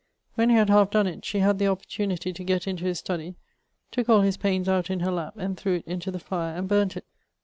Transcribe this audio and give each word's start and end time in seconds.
When 0.33 0.49
he 0.49 0.55
had 0.55 0.69
halfe 0.71 0.89
donne 0.89 1.05
it, 1.05 1.25
she 1.25 1.41
had 1.41 1.59
the 1.59 1.67
opportunity 1.67 2.33
to 2.33 2.43
gett 2.43 2.65
into 2.65 2.85
his 2.85 2.97
studie, 2.99 3.35
tooke 3.91 4.09
all 4.09 4.21
his 4.21 4.35
paines 4.35 4.67
out 4.67 4.89
in 4.89 5.01
her 5.01 5.11
lap, 5.11 5.35
and 5.37 5.55
threw 5.55 5.75
it 5.75 5.85
into 5.85 6.09
the 6.09 6.17
fire, 6.17 6.55
and 6.57 6.67
burnt 6.67 6.97
it. 6.97 7.05